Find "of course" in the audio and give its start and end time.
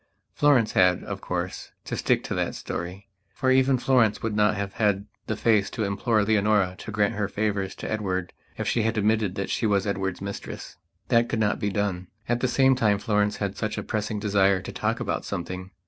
1.03-1.73